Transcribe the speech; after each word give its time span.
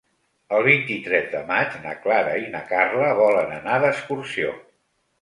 El 0.59 0.63
vint-i-tres 0.67 1.27
de 1.35 1.43
maig 1.51 1.77
na 1.85 1.95
Clara 2.07 2.33
i 2.47 2.51
na 2.57 2.65
Carla 2.75 3.13
volen 3.23 3.57
anar 3.63 3.81
d'excursió. 3.89 4.61